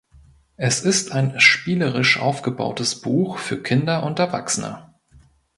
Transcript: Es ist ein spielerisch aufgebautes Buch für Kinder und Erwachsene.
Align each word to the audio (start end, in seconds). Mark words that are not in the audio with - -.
Es 0.57 0.81
ist 0.81 1.11
ein 1.11 1.39
spielerisch 1.39 2.17
aufgebautes 2.17 2.99
Buch 3.01 3.37
für 3.37 3.61
Kinder 3.61 4.01
und 4.01 4.17
Erwachsene. 4.17 4.95